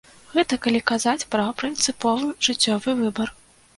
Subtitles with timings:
[0.35, 3.27] Гэта калі казаць пра прынцыповы жыццёвы выбар.